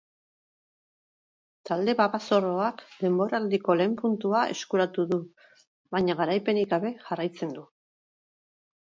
Talde 1.69 1.93
babazorroak 1.99 2.81
denboraldiko 3.03 3.75
lehen 3.81 3.93
puntua 3.99 4.41
eskuratu 4.55 5.05
du, 5.13 5.21
baina 5.97 6.17
garaipenik 6.23 6.73
gabe 6.73 6.93
jarraitzen 7.05 7.55
du. 7.59 7.67